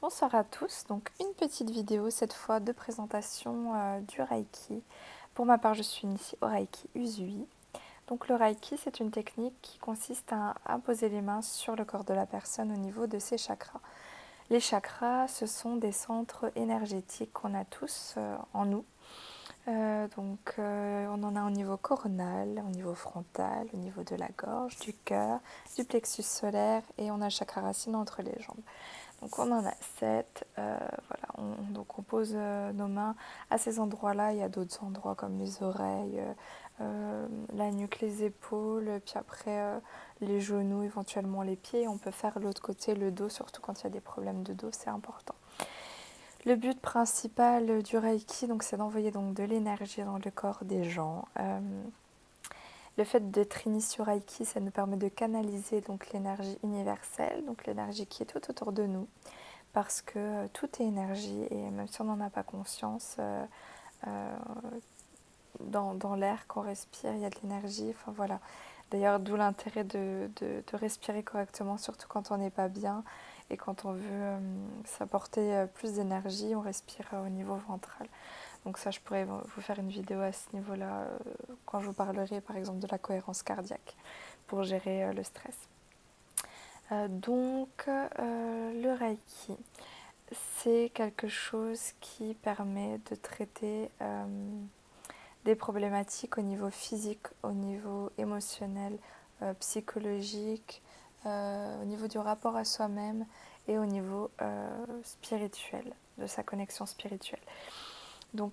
[0.00, 4.80] Bonsoir à tous, donc une petite vidéo cette fois de présentation euh, du Reiki.
[5.34, 7.44] Pour ma part je suis initiée au Reiki Usui.
[8.06, 12.04] Donc le Reiki c'est une technique qui consiste à imposer les mains sur le corps
[12.04, 13.80] de la personne au niveau de ses chakras.
[14.50, 18.84] Les chakras ce sont des centres énergétiques qu'on a tous euh, en nous.
[19.66, 24.28] Euh, donc on en a au niveau coronal, au niveau frontal, au niveau de la
[24.28, 25.40] gorge, du cœur,
[25.76, 28.62] du plexus solaire et on a le chakra racine entre les jambes.
[29.22, 30.46] Donc on en a 7.
[30.58, 33.16] Euh, voilà, on, donc on pose euh, nos mains
[33.50, 34.32] à ces endroits-là.
[34.32, 36.22] Il y a d'autres endroits comme les oreilles,
[36.80, 39.80] euh, la nuque, les épaules, puis après
[40.20, 41.88] les genoux, éventuellement les pieds.
[41.88, 44.52] On peut faire l'autre côté, le dos, surtout quand il y a des problèmes de
[44.52, 45.34] dos, c'est important.
[46.46, 50.84] Le but principal du Reiki, donc, c'est d'envoyer donc de l'énergie dans le corps des
[50.84, 51.24] gens.
[52.98, 57.64] Le fait d'être initié au Reiki, ça nous permet de canaliser donc l'énergie universelle, donc
[57.64, 59.06] l'énergie qui est tout autour de nous,
[59.72, 63.44] parce que euh, tout est énergie et même si on n'en a pas conscience, euh,
[64.08, 64.36] euh,
[65.60, 67.90] dans, l'air qu'on respire, il y a de l'énergie.
[67.90, 68.40] Enfin voilà.
[68.90, 70.28] D'ailleurs, d'où l'intérêt de,
[70.72, 73.04] respirer correctement, surtout quand on n'est pas bien
[73.50, 74.38] et quand on veut
[74.84, 78.08] s'apporter plus d'énergie, on respire au niveau ventral.
[78.64, 81.18] Donc ça, je pourrais vous faire une vidéo à ce niveau-là euh,
[81.64, 83.96] quand je vous parlerai par exemple de la cohérence cardiaque
[84.46, 85.56] pour gérer euh, le stress.
[86.92, 89.56] Euh, donc le Reiki,
[90.32, 93.90] c'est quelque chose qui permet de traiter
[95.44, 98.98] des problématiques au niveau physique, au niveau émotionnel,
[99.60, 100.82] psychologique,
[101.24, 103.26] au niveau du rapport à soi-même
[103.66, 104.30] et au niveau
[105.02, 107.40] spirituel, de sa connexion spirituelle.
[108.34, 108.52] Donc,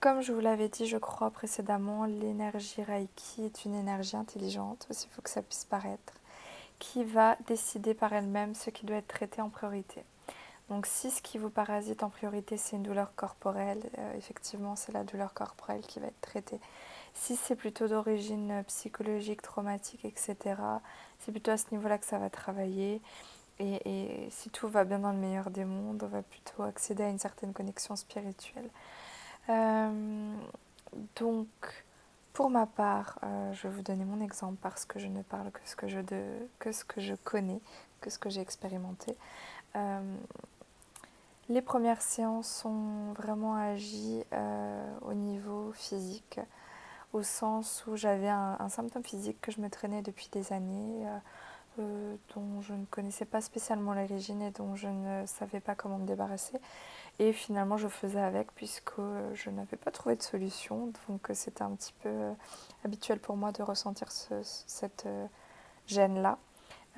[0.00, 5.06] comme je vous l'avais dit, je crois précédemment, l'énergie Reiki est une énergie intelligente, aussi
[5.12, 6.14] faut que ça puisse paraître,
[6.80, 10.02] qui va décider par elle-même ce qui doit être traité en priorité.
[10.68, 14.90] Donc si ce qui vous parasite en priorité, c'est une douleur corporelle, euh, effectivement, c'est
[14.90, 16.58] la douleur corporelle qui va être traitée.
[17.14, 20.36] Si c'est plutôt d'origine psychologique, traumatique, etc.,
[21.18, 23.00] c'est plutôt à ce niveau-là que ça va travailler.
[23.58, 27.08] Et, si tout va bien dans le meilleur des mondes, on va plutôt accéder à
[27.08, 28.68] une certaine connexion spirituelle.
[29.48, 30.34] Euh,
[31.16, 31.46] donc,
[32.32, 35.50] pour ma part, euh, je vais vous donner mon exemple parce que je ne parle
[35.52, 36.22] que ce que je, de,
[36.58, 37.60] que ce que je connais,
[38.00, 39.16] que ce que j'ai expérimenté.
[39.76, 40.16] Euh,
[41.48, 44.24] les premières séances ont vraiment agi
[45.02, 46.40] au niveau physique,
[47.12, 51.06] au sens où j'avais un, symptôme physique que je me traînais depuis des années.
[51.78, 55.96] Euh, dont je ne connaissais pas spécialement l'origine et dont je ne savais pas comment
[55.96, 56.58] me débarrasser.
[57.18, 60.92] Et finalement, je faisais avec puisque euh, je n'avais pas trouvé de solution.
[61.08, 62.10] Donc, euh, c'était un petit peu
[62.84, 65.08] habituel pour moi de ressentir cette
[65.86, 66.38] gêne-là.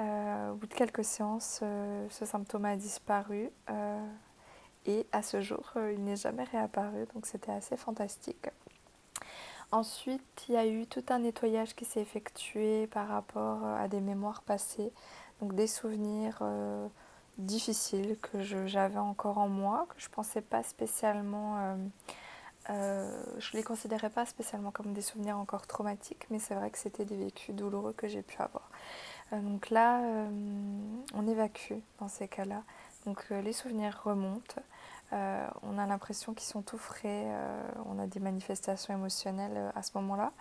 [0.00, 1.62] au bout de quelques séances,
[2.10, 3.50] ce symptôme a disparu.
[4.86, 7.06] et à ce jour, il n'est jamais réapparu.
[7.14, 8.48] Donc, c'était assez fantastique.
[9.75, 13.89] Ensuite, il y a eu tout un nettoyage qui s'est effectué par rapport euh, à
[13.89, 14.93] des mémoires passées,
[15.41, 16.87] donc des souvenirs euh,
[17.39, 21.77] difficiles que j'avais encore en moi, que je pensais pas spécialement,
[22.71, 26.79] euh, je les considérais pas spécialement comme des souvenirs encore traumatiques, mais c'est vrai que
[26.79, 28.71] c'était des vécus douloureux que j'ai pu avoir.
[29.33, 30.01] donc là,
[31.15, 32.62] on évacue dans ces cas-là.
[33.06, 34.62] Donc les souvenirs remontent.
[35.12, 39.70] Euh, on a l'impression qu'ils sont tout frais, euh, on a des manifestations émotionnelles euh,
[39.75, 40.32] à ce moment-là.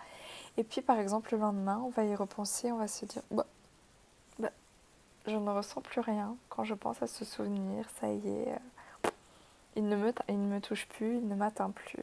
[0.56, 3.46] Et puis par exemple le lendemain, on va y repenser, on va se dire, bah,
[4.38, 4.50] bah,
[5.26, 8.58] je ne ressens plus rien quand je pense à ce souvenir, ça y est,
[9.76, 12.02] il, ne me touche plus, il ne m'atteint plus.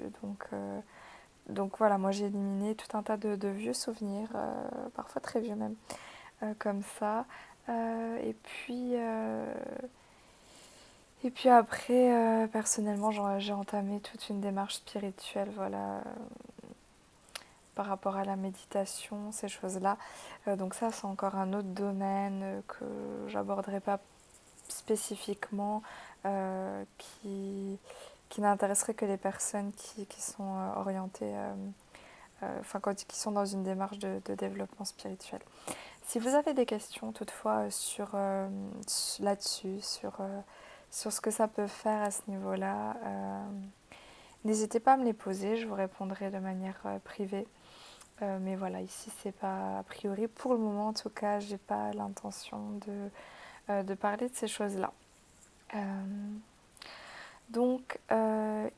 [1.50, 4.30] Donc, voilà, moi j'ai éliminé tout un tas de vieux souvenirs,
[4.96, 5.76] parfois très vieux même,
[6.60, 7.26] comme ça.
[7.68, 8.96] et puis...
[11.24, 16.02] Et puis après, euh, personnellement, j'ai entamé toute une démarche spirituelle, voilà, euh,
[17.76, 19.98] par rapport à la méditation, ces choses-là.
[20.48, 22.86] Euh, donc ça, c'est encore un autre domaine que
[23.28, 24.00] j'aborderai pas
[24.68, 25.84] spécifiquement,
[26.98, 27.80] qui,
[28.30, 31.34] qui n'intéresserait que les personnes qui, qui sont orientées,
[32.60, 35.42] enfin, qui sont dans une démarche de, développement spirituel.
[36.06, 38.12] Si vous avez des questions toutefois sur
[39.20, 40.14] là-dessus, sur
[40.92, 42.98] sur ce que ça peut faire à ce niveau-là.
[43.06, 43.44] Euh,
[44.44, 47.48] n'hésitez pas à me les poser, je vous répondrai de manière euh, privée.
[48.22, 50.28] Euh, mais voilà, ici c'est pas a priori.
[50.28, 54.92] Pour le moment, en tout cas, j'ai pas l'intention de, de, parler de ces choses-là.
[57.50, 58.00] donc,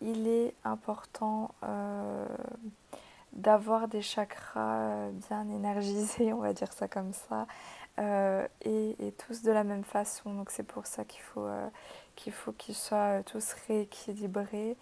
[0.01, 1.51] il est important
[3.33, 7.47] d'avoir des chakras bien énergisés, on va dire ça comme ça,
[8.65, 10.33] et, tous de la même façon.
[10.33, 11.47] Donc c'est pour ça qu'il faut
[12.15, 14.77] qu'il faut qu'ils soient tous rééquilibrés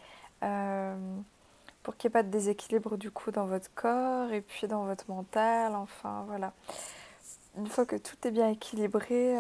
[1.84, 4.86] pour qu'il n'y ait pas de déséquilibre du coup dans votre corps et puis dans
[4.86, 5.76] votre mental.
[5.76, 6.54] Enfin voilà.
[7.58, 9.36] Une fois que tout est bien équilibré,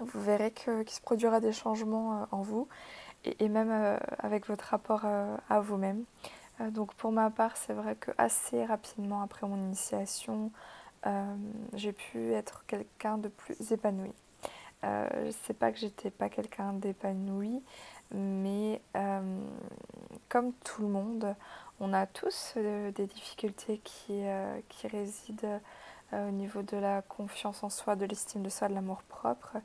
[0.00, 2.68] vous verrez qu'il se produira des changements en vous
[3.24, 6.04] et, même euh, avec votre rapport euh, à vous-même.
[6.60, 10.50] Euh, donc pour ma part, c'est vrai que assez rapidement après mon initiation,
[11.72, 14.12] j'ai pu être quelqu'un de plus épanoui.
[14.82, 17.62] je ne sais pas que j'étais pas quelqu'un d'épanoui,
[18.12, 18.82] mais
[20.28, 21.34] comme tout le monde,
[21.80, 24.24] on a tous des difficultés qui,
[24.68, 25.62] qui résident
[26.12, 29.56] au niveau de la confiance en soi, de l'estime de soi, de l'amour propre.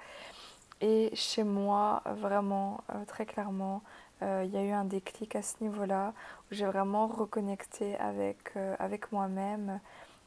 [0.81, 3.81] Et chez moi, vraiment, euh, très clairement,
[4.21, 6.13] euh, il y a eu un déclic à ce niveau-là,
[6.51, 9.79] où j'ai vraiment reconnecté avec, euh, avec moi-même,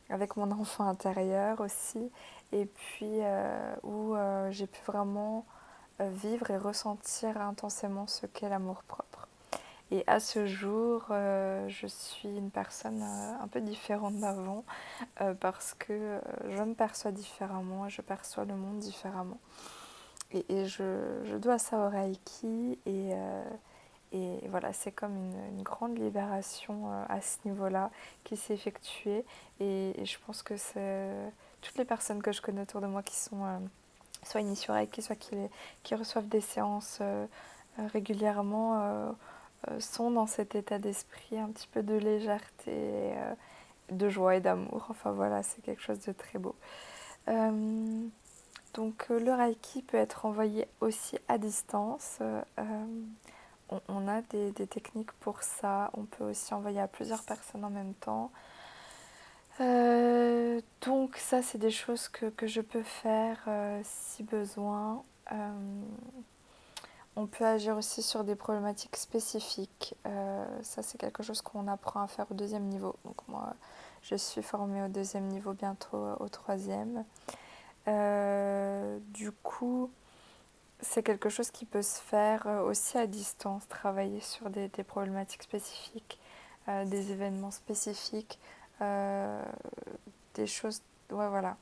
[0.09, 2.11] avec mon enfant intérieur aussi,
[2.53, 3.21] et puis
[3.83, 4.17] où
[4.51, 5.45] j'ai pu vraiment
[6.01, 9.29] vivre et ressentir intensément ce qu'est l'amour propre.
[9.91, 14.65] Et à ce jour, je suis une personne un peu différente d'avant,
[15.41, 19.39] parce que je me perçois différemment, je perçois le monde différemment.
[20.33, 23.45] Et, je, dois ça au Reiki et, euh,
[24.13, 27.91] et voilà, c'est comme une, grande libération euh, à ce niveau-là
[28.25, 29.25] qui s'est effectuée
[29.59, 31.11] et, je pense que c'est
[31.63, 33.59] toutes les personnes que je connais autour de moi qui sont euh,
[34.23, 37.01] soit initiées au Reiki, soit qui reçoivent des séances
[37.79, 39.15] régulièrement
[39.79, 43.15] sont dans cet état d'esprit un petit peu de légèreté,
[43.91, 44.87] de joie et d'amour.
[44.91, 46.57] Enfin voilà, c'est quelque chose de très beau.
[48.75, 52.19] Donc euh, le Reiki peut être envoyé aussi à distance.
[52.21, 52.43] Euh,
[53.89, 55.91] on, a des, techniques pour ça.
[55.95, 58.31] On peut aussi envoyer à plusieurs personnes en même temps.
[59.61, 63.49] Euh, donc ça, c'est des choses que, je peux faire
[63.83, 65.03] si besoin.
[67.17, 69.95] on peut agir aussi sur des problématiques spécifiques.
[70.63, 72.97] ça, c'est quelque chose qu'on apprend à faire au deuxième niveau.
[73.05, 73.55] Donc moi,
[74.01, 77.05] je suis formée au deuxième niveau, bientôt au troisième.
[77.89, 78.48] Euh,
[80.81, 85.43] c'est quelque chose qui peut se faire euh, aussi à distance, travailler sur des, problématiques
[85.43, 86.21] spécifiques,
[86.69, 88.39] euh, des événements spécifiques,
[90.35, 91.57] des choses, ouais, voilà,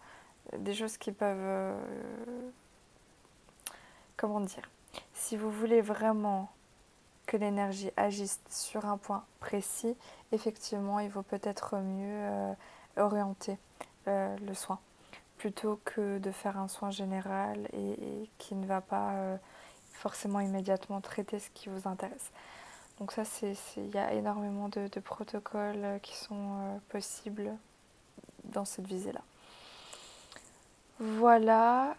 [0.58, 1.74] des choses qui peuvent,
[4.18, 4.68] comment dire,
[5.14, 6.50] si vous voulez vraiment
[7.24, 9.96] que l'énergie agisse sur un point précis,
[10.30, 12.54] effectivement, il vaut peut-être mieux
[12.98, 13.56] orienter
[14.06, 14.78] le soin
[15.36, 19.36] plutôt que de faire un soin général et, qui ne va pas euh,
[19.92, 22.32] forcément immédiatement traiter ce qui vous intéresse.
[22.98, 23.22] Donc ça,
[23.76, 27.52] il y a énormément de, protocoles euh, qui sont euh, possibles
[28.44, 29.20] dans cette visée-là.
[30.98, 31.94] Voilà,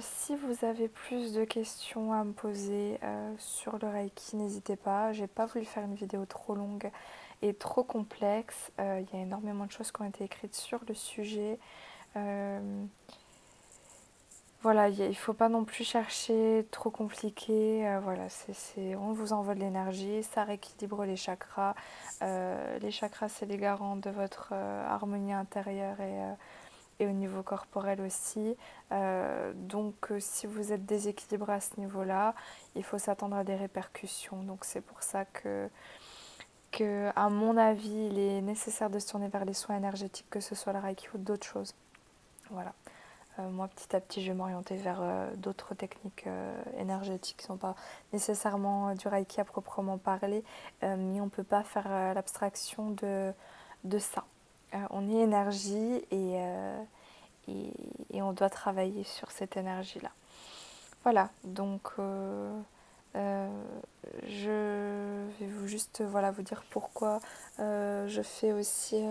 [0.00, 2.98] si vous avez plus de questions à me poser
[3.36, 5.12] sur le Reiki, n'hésitez pas.
[5.12, 6.90] J'ai pas voulu faire une vidéo trop longue
[7.42, 8.72] et trop complexe.
[8.78, 11.58] Il y a énormément de choses qui ont été écrites sur le sujet.
[12.16, 12.84] Euh,
[14.62, 17.86] voilà, il ne faut pas non plus chercher trop compliqué.
[17.86, 21.74] Euh, voilà, c'est, on vous envoie de l'énergie, ça rééquilibre les chakras.
[22.22, 26.22] Euh, les chakras, c'est les garants de votre harmonie intérieure et,
[27.04, 28.56] au niveau corporel aussi.
[29.56, 32.34] donc, si vous êtes déséquilibré à ce niveau-là,
[32.76, 34.44] il faut s'attendre à des répercussions.
[34.44, 35.68] Donc, c'est pour ça que
[36.72, 40.40] que, à mon avis, il est nécessaire de se tourner vers les soins énergétiques, que
[40.40, 41.74] ce soit la Reiki ou d'autres choses.
[42.52, 42.72] Voilà.
[43.38, 47.44] Euh, moi, petit à petit, je vais m'orienter vers euh, d'autres techniques euh, énergétiques qui
[47.44, 47.74] ne sont pas
[48.12, 50.44] nécessairement du Reiki à proprement parler,
[50.82, 53.32] mais on ne peut pas faire l'abstraction de,
[53.98, 54.24] ça.
[54.90, 56.38] on est énergie et,
[58.14, 60.10] on doit travailler sur cette énergie-là.
[61.02, 61.92] Voilà, donc
[63.14, 67.20] je vais vous juste vous dire pourquoi
[67.58, 69.02] je fais aussi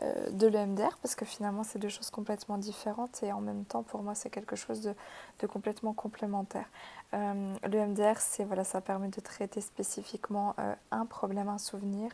[0.00, 4.02] de l'EMDR parce que finalement c'est deux choses complètement différentes et en même temps pour
[4.02, 6.66] moi c'est quelque chose de, complètement complémentaire.
[7.14, 12.10] Euh, L'EMDR c'est voilà ça permet de traiter spécifiquement euh, un problème, un souvenir.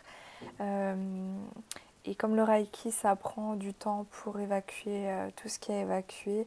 [2.07, 6.47] et comme le Reiki ça prend du temps pour évacuer tout ce qui est évacué,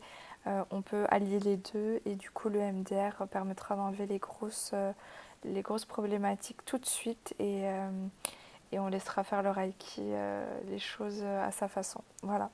[0.71, 4.73] on peut allier les deux et du coup le MDR permettra d'enlever les grosses,
[5.43, 7.67] les grosses problématiques tout de suite et,
[8.71, 12.01] et on laissera faire le Reiki euh, les choses à sa façon.
[12.23, 12.49] Voilà.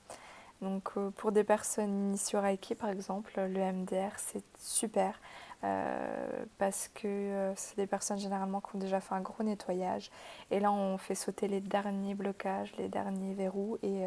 [0.61, 5.19] Donc euh, pour des personnes initiées au Reiki par exemple, le MDR c'est super
[5.63, 10.11] euh, parce que c'est des personnes généralement qui ont déjà fait un gros nettoyage
[10.51, 14.05] et là on fait sauter les derniers blocages, les derniers verrous et,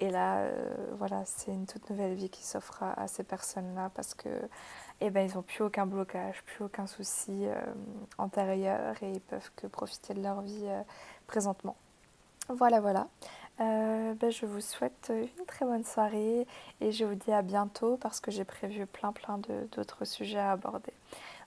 [0.00, 0.48] Et là,
[0.98, 4.28] voilà, c'est une toute nouvelle vie qui s'offre à, ces personnes-là parce que
[5.00, 7.46] eh ben, ils n'ont plus aucun blocage, plus aucun souci
[8.18, 10.68] antérieur et ils peuvent que profiter de leur vie
[11.26, 11.76] présentement.
[12.48, 13.08] Voilà, voilà.
[13.60, 16.46] Euh, ben, je vous souhaite une très bonne soirée
[16.80, 19.38] et je vous dis à bientôt parce que j'ai prévu plein plein
[19.72, 20.92] d'autres sujets à aborder.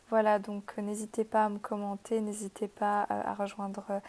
[0.10, 4.02] Voilà, donc euh, n'hésitez pas à me commenter, n'hésitez pas euh, à, rejoindre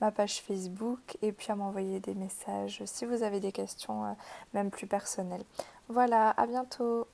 [0.00, 4.16] ma page Facebook et puis à m'envoyer des messages si vous avez des questions
[4.54, 5.44] même plus personnelles.
[5.88, 7.06] Voilà, à bientôt